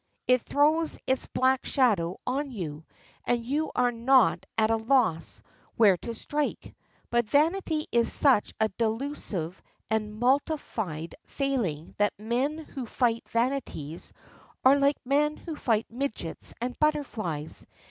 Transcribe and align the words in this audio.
It 0.27 0.41
throws 0.41 0.97
its 1.05 1.27
black 1.27 1.63
shadow 1.63 2.17
on 2.25 2.49
you, 2.49 2.85
and 3.23 3.45
you 3.45 3.69
are 3.75 3.91
not 3.91 4.47
at 4.57 4.71
a 4.71 4.75
loss 4.77 5.43
where 5.75 5.95
to 5.97 6.15
strike. 6.15 6.73
But 7.11 7.29
vanity 7.29 7.85
is 7.91 8.11
such 8.11 8.51
a 8.59 8.69
delusive 8.69 9.61
and 9.91 10.19
multified 10.19 11.13
failing 11.27 11.93
that 11.99 12.17
men 12.17 12.57
who 12.57 12.87
fight 12.87 13.29
vanities 13.29 14.11
are 14.65 14.79
like 14.79 14.97
men 15.05 15.37
who 15.37 15.55
fight 15.55 15.85
midgets 15.91 16.55
and 16.59 16.79
butterflies. 16.79 17.67